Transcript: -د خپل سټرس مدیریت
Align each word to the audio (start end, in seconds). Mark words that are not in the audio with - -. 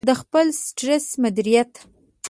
-د 0.07 0.11
خپل 0.21 0.45
سټرس 0.63 1.05
مدیریت 1.23 1.71